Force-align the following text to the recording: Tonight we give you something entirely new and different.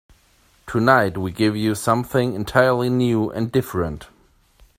Tonight 0.65 1.15
we 1.19 1.31
give 1.31 1.55
you 1.55 1.75
something 1.75 2.33
entirely 2.33 2.89
new 2.89 3.29
and 3.29 3.51
different. 3.51 4.07